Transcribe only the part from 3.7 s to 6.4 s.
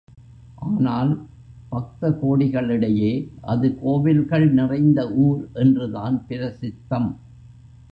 கோவில்கள் நிறைந்த ஊர் என்றுதான்